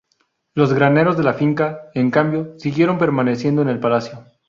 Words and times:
Los 0.55 0.73
graneros 0.73 1.15
de 1.15 1.21
la 1.21 1.35
finca, 1.35 1.91
en 1.93 2.09
cambio, 2.09 2.55
siguieron 2.57 2.97
permaneciendo 2.97 3.61
en 3.61 3.69
el 3.69 3.79
palacio. 3.79 4.25